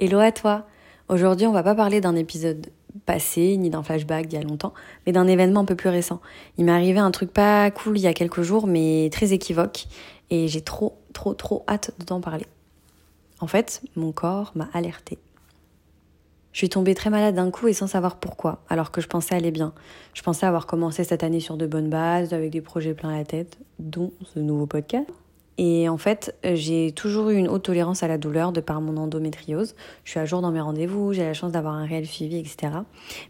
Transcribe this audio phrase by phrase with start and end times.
[0.00, 0.64] Hello à toi
[1.08, 2.68] Aujourd'hui, on va pas parler d'un épisode
[3.04, 4.72] passé, ni d'un flashback d'il y a longtemps,
[5.04, 6.20] mais d'un événement un peu plus récent.
[6.56, 9.86] Il m'est arrivé un truc pas cool il y a quelques jours, mais très équivoque,
[10.30, 12.46] et j'ai trop, trop, trop hâte de t'en parler.
[13.40, 15.18] En fait, mon corps m'a alerté.
[16.52, 19.34] Je suis tombée très malade d'un coup et sans savoir pourquoi, alors que je pensais
[19.34, 19.72] aller bien.
[20.14, 23.24] Je pensais avoir commencé cette année sur de bonnes bases, avec des projets plein la
[23.24, 25.08] tête, dont ce nouveau podcast.
[25.58, 28.96] Et en fait, j'ai toujours eu une haute tolérance à la douleur de par mon
[28.96, 29.74] endométriose.
[30.04, 32.72] Je suis à jour dans mes rendez-vous, j'ai la chance d'avoir un réel suivi, etc.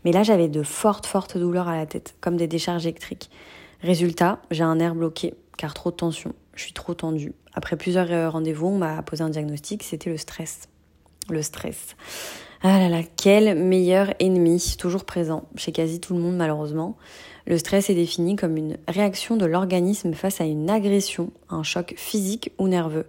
[0.05, 3.31] Mais là, j'avais de fortes, fortes douleurs à la tête, comme des décharges électriques.
[3.81, 6.35] Résultat, j'ai un nerf bloqué, car trop de tension.
[6.55, 7.33] Je suis trop tendue.
[7.55, 10.69] Après plusieurs euh, rendez-vous, on m'a posé un diagnostic, c'était le stress.
[11.31, 11.97] Le stress.
[12.61, 16.97] Ah là là, quel meilleur ennemi, toujours présent chez quasi tout le monde malheureusement.
[17.47, 21.95] Le stress est défini comme une réaction de l'organisme face à une agression, un choc
[21.97, 23.07] physique ou nerveux.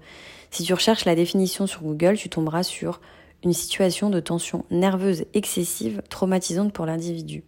[0.52, 3.02] Si tu recherches la définition sur Google, tu tomberas sur
[3.44, 7.44] une situation de tension nerveuse excessive traumatisante pour l'individu.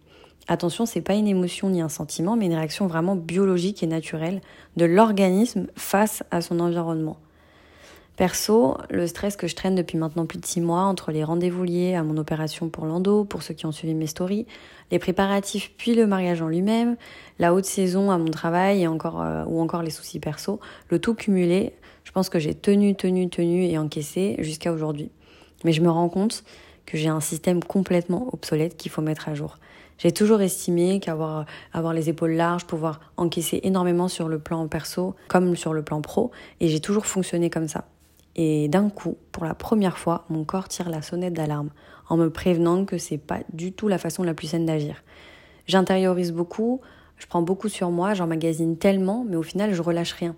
[0.48, 4.40] Attention, c'est pas une émotion ni un sentiment, mais une réaction vraiment biologique et naturelle
[4.76, 7.18] de l'organisme face à son environnement.
[8.22, 11.64] Perso, le stress que je traîne depuis maintenant plus de six mois entre les rendez-vous
[11.64, 14.46] liés à mon opération pour l'endo, pour ceux qui ont suivi mes stories,
[14.92, 16.96] les préparatifs puis le mariage en lui-même,
[17.40, 21.00] la haute saison à mon travail et encore, euh, ou encore les soucis perso, le
[21.00, 21.72] tout cumulé,
[22.04, 25.10] je pense que j'ai tenu, tenu, tenu et encaissé jusqu'à aujourd'hui.
[25.64, 26.44] Mais je me rends compte
[26.86, 29.56] que j'ai un système complètement obsolète qu'il faut mettre à jour.
[29.98, 35.16] J'ai toujours estimé qu'avoir avoir les épaules larges, pouvoir encaisser énormément sur le plan perso
[35.26, 37.84] comme sur le plan pro, et j'ai toujours fonctionné comme ça.
[38.36, 41.70] Et d'un coup, pour la première fois, mon corps tire la sonnette d'alarme
[42.08, 45.02] en me prévenant que c'est pas du tout la façon la plus saine d'agir.
[45.66, 46.80] J'intériorise beaucoup,
[47.18, 50.34] je prends beaucoup sur moi, j'emmagasine tellement, mais au final, je relâche rien.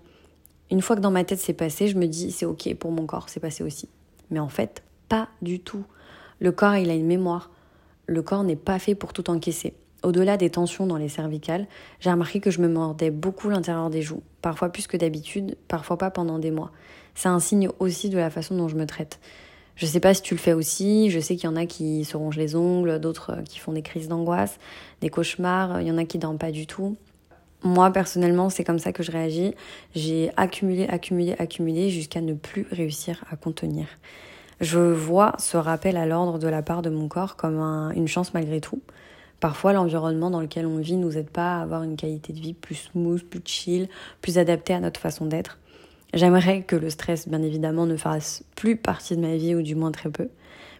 [0.71, 3.05] Une fois que dans ma tête c'est passé, je me dis c'est ok pour mon
[3.05, 3.89] corps, c'est passé aussi.
[4.31, 5.83] Mais en fait, pas du tout.
[6.39, 7.51] Le corps, il a une mémoire.
[8.07, 9.75] Le corps n'est pas fait pour tout encaisser.
[10.05, 11.65] Au-delà des tensions dans les cervicales,
[11.99, 15.97] j'ai remarqué que je me mordais beaucoup l'intérieur des joues, parfois plus que d'habitude, parfois
[15.97, 16.69] pas pendant des mois.
[17.15, 19.19] C'est un signe aussi de la façon dont je me traite.
[19.75, 22.05] Je sais pas si tu le fais aussi, je sais qu'il y en a qui
[22.05, 24.59] se rongent les ongles, d'autres euh, qui font des crises d'angoisse,
[25.01, 26.95] des cauchemars, il y en a qui dorment pas du tout.
[27.63, 29.55] Moi, personnellement, c'est comme ça que je réagis.
[29.95, 33.87] J'ai accumulé, accumulé, accumulé jusqu'à ne plus réussir à contenir.
[34.61, 37.59] Je vois ce rappel à l'ordre de la part de mon corps comme
[37.95, 38.81] une chance malgré tout.
[39.45, 42.55] Parfois, l'environnement dans lequel on vit nous aide pas à avoir une qualité de vie
[42.55, 43.89] plus smooth, plus chill,
[44.19, 45.59] plus adaptée à notre façon d'être.
[46.15, 49.75] J'aimerais que le stress, bien évidemment, ne fasse plus partie de ma vie, ou du
[49.75, 50.29] moins très peu.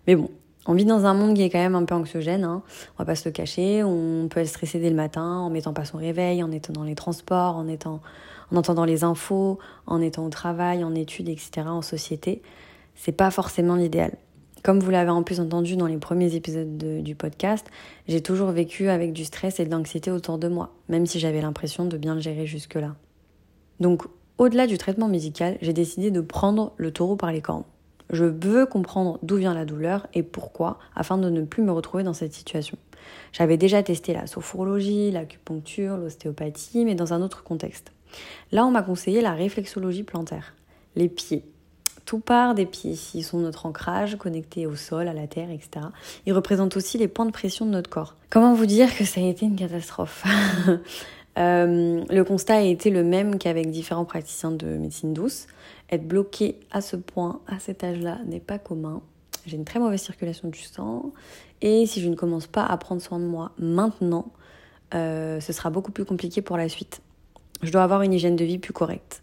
[0.08, 0.32] Mais bon,
[0.66, 2.64] on vit dans un monde qui est quand même un peu anxiogène, hein.
[2.96, 5.74] on va pas se le cacher, on peut être stressé dès le matin en mettant
[5.74, 8.02] pas son réveil, en étant dans les transports, en, étant,
[8.52, 12.42] en entendant les infos, en étant au travail, en études, etc., en société.
[12.96, 14.14] C'est pas forcément l'idéal.
[14.66, 17.68] Comme vous l'avez en plus entendu dans les premiers épisodes du podcast,
[18.08, 21.40] j'ai toujours vécu avec du stress et de l'anxiété autour de moi, même si j'avais
[21.40, 22.96] l'impression de bien le gérer jusque-là.
[23.80, 24.02] Donc,
[24.40, 27.66] au-delà du traitement médical, j'ai décidé de prendre le taureau par les cornes.
[28.10, 32.04] Je veux comprendre d'où vient la douleur et pourquoi, afin de ne plus me retrouver
[32.04, 32.80] dans cette situation.
[33.34, 37.92] J'avais déjà testé la sophrologie, l'acupuncture, l'ostéopathie, mais dans un autre contexte.
[38.52, 40.56] Là, on m'a conseillé la réflexologie plantaire,
[40.96, 41.44] les pieds.
[42.06, 42.96] Tout part des pieds.
[43.16, 45.88] Ils sont notre ancrage, connectés au sol, à la terre, etc.
[46.26, 48.16] Ils représentent aussi les points de pression de notre corps.
[48.30, 50.24] Comment vous dire que ça a été une catastrophe
[51.38, 55.48] euh, Le constat a été le même qu'avec différents praticiens de médecine douce.
[55.92, 59.02] Être bloqué à ce point, à cet âge-là, n'est pas commun.
[59.48, 61.12] J'ai une très mauvaise circulation du sang.
[61.62, 64.32] Et si je ne commence pas à prendre soin de moi maintenant,
[64.94, 67.02] euh, ce sera beaucoup plus compliqué pour la suite.
[67.62, 69.22] Je dois avoir une hygiène de vie plus correcte.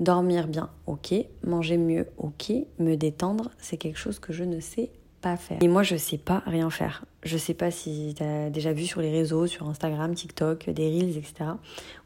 [0.00, 1.14] Dormir bien, ok.
[1.44, 2.52] Manger mieux, ok.
[2.78, 5.58] Me détendre, c'est quelque chose que je ne sais pas faire.
[5.62, 7.04] Et moi, je sais pas rien faire.
[7.22, 10.88] Je sais pas si tu as déjà vu sur les réseaux, sur Instagram, TikTok, des
[10.88, 11.50] Reels, etc.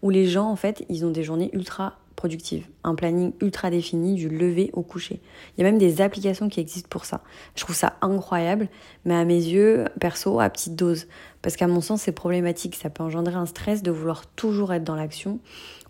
[0.03, 4.15] Où les gens, en fait, ils ont des journées ultra productive, un planning ultra défini
[4.15, 5.21] du lever au coucher.
[5.57, 7.21] Il y a même des applications qui existent pour ça.
[7.55, 8.69] Je trouve ça incroyable,
[9.05, 11.07] mais à mes yeux, perso, à petite dose.
[11.43, 12.75] Parce qu'à mon sens, c'est problématique.
[12.75, 15.39] Ça peut engendrer un stress de vouloir toujours être dans l'action.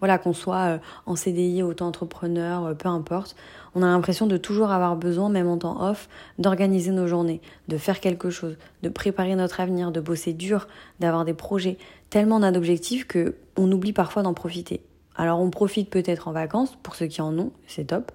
[0.01, 3.37] Voilà, qu'on soit euh, en CDI, auto-entrepreneur, euh, peu importe.
[3.75, 6.09] On a l'impression de toujours avoir besoin, même en temps off,
[6.39, 10.67] d'organiser nos journées, de faire quelque chose, de préparer notre avenir, de bosser dur,
[11.01, 11.79] d'avoir des projets.
[12.11, 14.83] Tellement on a d'objectifs que on oublie parfois d'en profiter.
[15.17, 18.13] Alors on profite peut-être en vacances, pour ceux qui en ont, c'est top.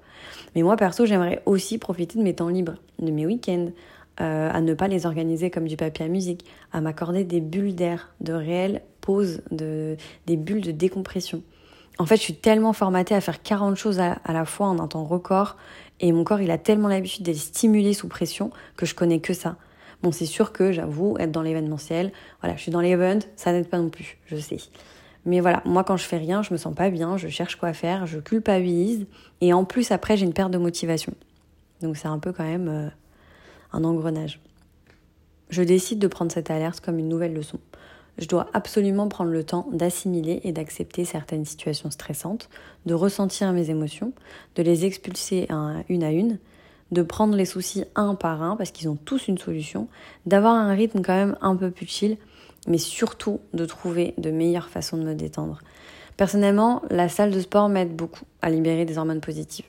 [0.55, 3.69] Mais moi perso, j'aimerais aussi profiter de mes temps libres, de mes week-ends,
[4.19, 7.75] euh, à ne pas les organiser comme du papier à musique, à m'accorder des bulles
[7.75, 11.41] d'air, de réelles pauses, de, des bulles de décompression.
[11.97, 14.87] En fait, je suis tellement formatée à faire 40 choses à, la fois en un
[14.87, 15.57] temps record
[15.99, 19.33] Et mon corps, il a tellement l'habitude d'être stimulé sous pression que je connais que
[19.33, 19.55] ça.
[20.01, 22.11] Bon, c'est sûr que j'avoue, être dans l'événementiel,
[22.41, 24.57] voilà, je suis dans l'event, ça n'aide pas non plus, je sais.
[25.25, 27.73] Mais voilà, moi quand je fais rien, je me sens pas bien, je cherche quoi
[27.73, 29.05] faire, je culpabilise,
[29.39, 31.13] et en plus après j'ai une perte de motivation.
[31.81, 32.89] Donc c'est un peu quand même euh,
[33.73, 34.39] un engrenage.
[35.49, 37.59] Je décide de prendre cette alerte comme une nouvelle leçon.
[38.17, 42.49] Je dois absolument prendre le temps d'assimiler et d'accepter certaines situations stressantes,
[42.85, 44.13] de ressentir mes émotions,
[44.55, 45.47] de les expulser
[45.89, 46.37] une à une,
[46.91, 49.87] de prendre les soucis un par un parce qu'ils ont tous une solution,
[50.25, 52.17] d'avoir un rythme quand même un peu plus chill,
[52.67, 55.59] mais surtout de trouver de meilleures façons de me détendre.
[56.17, 59.65] Personnellement, la salle de sport m'aide beaucoup à libérer des hormones positives.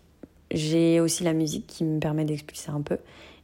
[0.50, 2.98] J'ai aussi la musique qui me permet d'expulser un peu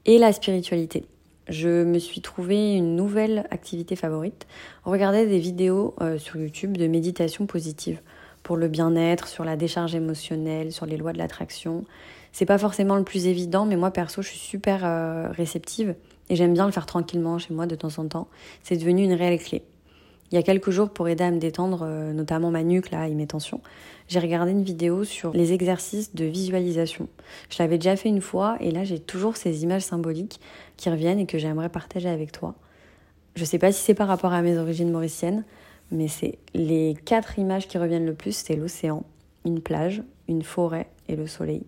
[0.04, 1.06] et la spiritualité.
[1.48, 4.46] Je me suis trouvé une nouvelle activité favorite,
[4.84, 8.00] regarder des vidéos euh, sur YouTube de méditation positive
[8.42, 11.84] pour le bien-être, sur la décharge émotionnelle, sur les lois de l'attraction.
[12.32, 15.94] C'est pas forcément le plus évident, mais moi perso, je suis super euh, réceptive
[16.30, 18.28] et j'aime bien le faire tranquillement chez moi de temps en temps.
[18.62, 19.62] C'est devenu une réelle clé.
[20.30, 23.08] Il y a quelques jours, pour aider à me détendre, euh, notamment ma nuque, là,
[23.08, 23.62] et mes tensions,
[24.08, 27.08] j'ai regardé une vidéo sur les exercices de visualisation.
[27.48, 30.38] Je l'avais déjà fait une fois, et là, j'ai toujours ces images symboliques
[30.76, 32.54] qui reviennent et que j'aimerais partager avec toi.
[33.36, 35.44] Je sais pas si c'est par rapport à mes origines mauriciennes,
[35.90, 39.04] mais c'est les quatre images qui reviennent le plus, c'est l'océan,
[39.46, 41.62] une plage, une forêt et le soleil.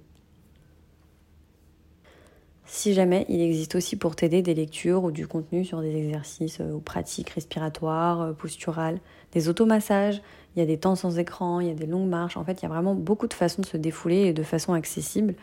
[2.72, 6.60] Si jamais il existe aussi pour t'aider des lectures ou du contenu sur des exercices
[6.60, 9.00] euh, ou pratiques respiratoires, euh, posturales,
[9.32, 10.22] des automassages,
[10.54, 12.36] il y a des temps sans écran, il y a des longues marches.
[12.36, 14.72] En fait, il y a vraiment beaucoup de façons de se défouler et de façon
[14.72, 15.34] accessible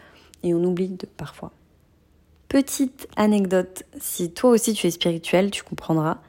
[0.41, 1.51] et on oublie parfois.
[2.47, 6.19] Petite anecdote, si toi aussi tu es spirituel, tu comprendras.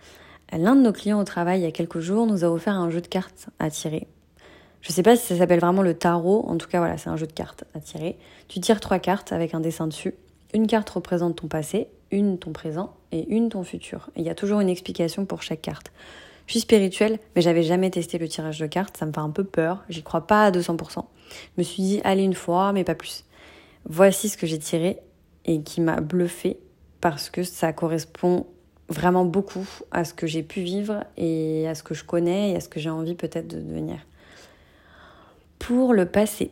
[0.52, 2.90] L'un de nos clients au travail il y a quelques jours nous a offert un
[2.90, 4.08] jeu de cartes à tirer.
[4.80, 7.16] Je sais pas si ça s'appelle vraiment le tarot, en tout cas voilà, c'est un
[7.16, 8.18] jeu de cartes à tirer.
[8.48, 10.14] Tu tires trois cartes avec un dessin dessus
[10.54, 14.10] une carte représente ton passé, une ton présent et une ton futur.
[14.16, 15.92] il y a toujours une explication pour chaque carte.
[16.46, 19.30] Je suis spirituelle, mais j'avais jamais testé le tirage de cartes, ça me fait un
[19.30, 21.04] peu peur, j'y crois pas à 200%.
[21.30, 23.24] Je me suis dit, allez une fois, mais pas plus.
[23.84, 24.98] Voici ce que j'ai tiré
[25.44, 26.58] et qui m'a bluffé
[27.00, 28.46] parce que ça correspond
[28.88, 32.56] vraiment beaucoup à ce que j'ai pu vivre et à ce que je connais et
[32.56, 33.98] à ce que j'ai envie peut-être de devenir.
[35.58, 36.50] Pour le passé,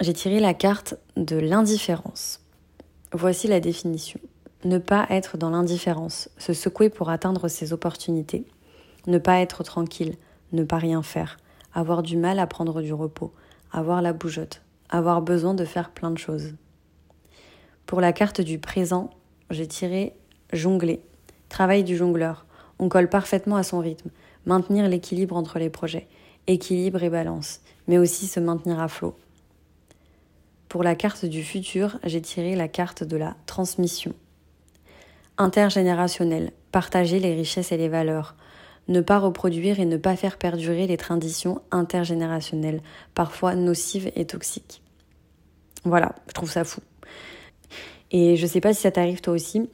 [0.00, 2.43] j'ai tiré la carte de l'indifférence.
[3.16, 4.18] Voici la définition.
[4.64, 8.44] Ne pas être dans l'indifférence, se secouer pour atteindre ses opportunités,
[9.06, 10.16] ne pas être tranquille,
[10.50, 11.36] ne pas rien faire,
[11.74, 13.32] avoir du mal à prendre du repos,
[13.70, 16.54] avoir la bougeotte, avoir besoin de faire plein de choses.
[17.86, 19.10] Pour la carte du présent,
[19.48, 20.16] j'ai tiré
[20.52, 21.00] jongler,
[21.48, 22.46] travail du jongleur.
[22.80, 24.10] On colle parfaitement à son rythme,
[24.44, 26.08] maintenir l'équilibre entre les projets,
[26.48, 29.14] équilibre et balance, mais aussi se maintenir à flot.
[30.74, 34.12] Pour la carte du futur, j'ai tiré la carte de la transmission.
[35.38, 38.34] Intergénérationnel, partager les richesses et les valeurs.
[38.88, 42.80] Ne pas reproduire et ne pas faire perdurer les traditions intergénérationnelles,
[43.14, 44.82] parfois nocives et toxiques.
[45.84, 46.80] Voilà, je trouve ça fou.
[48.10, 49.70] Et je sais pas si ça t'arrive toi aussi,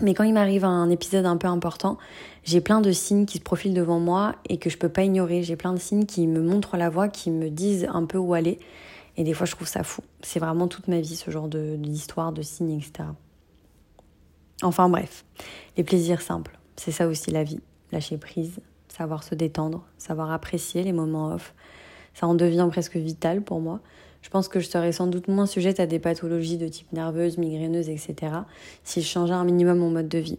[0.00, 1.98] mais quand il m'arrive un épisode un peu important,
[2.42, 5.42] j'ai plein de signes qui se profilent devant moi et que je peux pas ignorer.
[5.42, 8.32] J'ai plein de signes qui me montrent la voie, qui me disent un peu où
[8.32, 8.60] aller.
[9.16, 10.02] Et des fois, je trouve ça fou.
[10.22, 13.08] C'est vraiment toute ma vie, ce genre d'histoire, de, signes, etc.
[14.62, 15.24] Enfin bref,
[15.76, 17.60] les plaisirs simples, c'est ça aussi la vie.
[17.90, 21.52] Lâcher prise, savoir se détendre, savoir apprécier les moments off.
[22.14, 23.80] Ça en devient presque vital pour moi.
[24.22, 27.38] Je pense que je serais sans doute moins sujette à des pathologies de type nerveuse,
[27.38, 28.32] migraineuse, etc.
[28.84, 30.38] si je changeais un minimum mon mode de vie.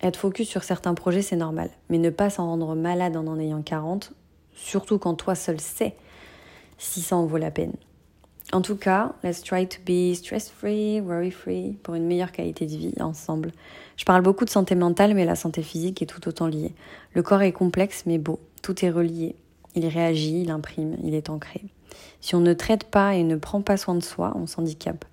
[0.00, 1.70] Être focus sur certains projets, c'est normal.
[1.90, 4.12] Mais ne pas s'en rendre malade en en ayant 40,
[4.54, 5.96] surtout quand toi seul sais
[6.78, 7.74] si ça en vaut la peine.
[8.52, 12.94] En tout cas, let's try to be stress-free, worry-free pour une meilleure qualité de vie
[13.00, 13.52] ensemble.
[13.96, 16.72] Je parle beaucoup de santé mentale, mais la santé physique est tout autant liée.
[17.14, 19.34] Le corps est complexe mais beau, tout est relié.
[19.74, 21.62] Il réagit, il imprime, il est ancré.
[22.20, 25.04] Si on ne traite pas et ne prend pas soin de soi, on s'handicape.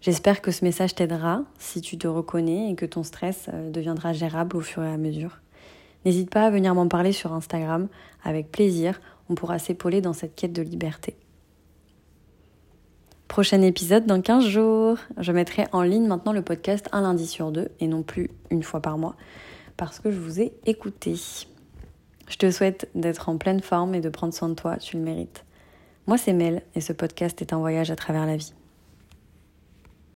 [0.00, 4.12] J'espère que ce message t'aidera si tu te reconnais et que ton stress euh, deviendra
[4.12, 5.38] gérable au fur et à mesure.
[6.04, 7.88] N'hésite pas à venir m'en parler sur Instagram,
[8.24, 11.14] avec plaisir on pourra s'épauler dans cette quête de liberté.
[13.32, 14.98] Prochain épisode dans 15 jours.
[15.16, 18.62] Je mettrai en ligne maintenant le podcast un lundi sur deux et non plus une
[18.62, 19.16] fois par mois
[19.78, 21.14] parce que je vous ai écouté.
[22.28, 25.02] Je te souhaite d'être en pleine forme et de prendre soin de toi, tu le
[25.02, 25.46] mérites.
[26.06, 28.52] Moi c'est Mel et ce podcast est un voyage à travers la vie.